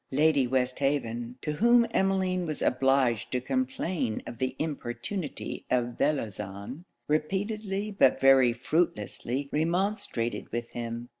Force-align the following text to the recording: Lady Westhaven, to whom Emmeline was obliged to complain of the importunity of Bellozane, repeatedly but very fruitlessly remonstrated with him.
Lady 0.09 0.47
Westhaven, 0.47 1.35
to 1.43 1.51
whom 1.51 1.85
Emmeline 1.91 2.47
was 2.47 2.63
obliged 2.63 3.31
to 3.31 3.39
complain 3.39 4.23
of 4.25 4.39
the 4.39 4.55
importunity 4.57 5.63
of 5.69 5.95
Bellozane, 5.99 6.85
repeatedly 7.07 7.91
but 7.91 8.19
very 8.19 8.51
fruitlessly 8.51 9.47
remonstrated 9.51 10.51
with 10.51 10.71
him. 10.71 11.09